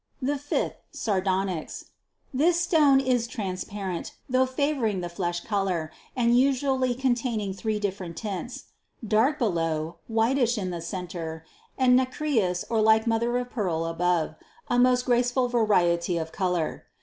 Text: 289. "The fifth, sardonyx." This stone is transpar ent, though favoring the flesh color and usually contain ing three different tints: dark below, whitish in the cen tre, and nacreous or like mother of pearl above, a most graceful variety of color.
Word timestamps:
289. 0.21 0.33
"The 0.33 0.43
fifth, 0.71 0.77
sardonyx." 0.89 1.85
This 2.33 2.59
stone 2.59 2.99
is 2.99 3.27
transpar 3.27 3.93
ent, 3.95 4.15
though 4.27 4.47
favoring 4.47 5.01
the 5.01 5.09
flesh 5.09 5.41
color 5.41 5.91
and 6.15 6.35
usually 6.35 6.95
contain 6.95 7.39
ing 7.39 7.53
three 7.53 7.79
different 7.79 8.17
tints: 8.17 8.63
dark 9.07 9.37
below, 9.37 9.97
whitish 10.07 10.57
in 10.57 10.71
the 10.71 10.81
cen 10.81 11.07
tre, 11.07 11.41
and 11.77 11.95
nacreous 11.95 12.65
or 12.67 12.81
like 12.81 13.05
mother 13.05 13.37
of 13.37 13.51
pearl 13.51 13.85
above, 13.85 14.33
a 14.69 14.79
most 14.79 15.05
graceful 15.05 15.47
variety 15.47 16.17
of 16.17 16.31
color. 16.31 16.85